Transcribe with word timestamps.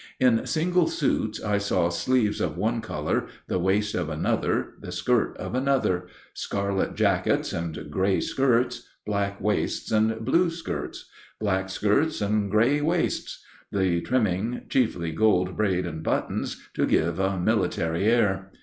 In 0.19 0.47
single 0.47 0.87
suits 0.87 1.43
I 1.43 1.59
saw 1.59 1.89
sleeves 1.89 2.41
of 2.41 2.57
one 2.57 2.81
color, 2.81 3.27
the 3.45 3.59
waist 3.59 3.93
of 3.93 4.09
another, 4.09 4.69
the 4.81 4.91
skirt 4.91 5.37
of 5.37 5.53
another; 5.53 6.07
scarlet 6.33 6.95
jackets 6.95 7.53
and 7.53 7.91
gray 7.91 8.19
skirts; 8.19 8.87
black 9.05 9.39
waists 9.39 9.91
and 9.91 10.25
blue 10.25 10.49
skirts; 10.49 11.07
black 11.39 11.69
skirts 11.69 12.19
and 12.19 12.49
gray 12.49 12.81
waists; 12.81 13.45
the 13.71 14.01
trimming 14.01 14.61
chiefly 14.69 15.11
gold 15.11 15.55
braid 15.55 15.85
and 15.85 16.01
buttons, 16.01 16.59
to 16.73 16.87
give 16.87 17.19
a 17.19 17.37
military 17.39 18.05
air. 18.05 18.51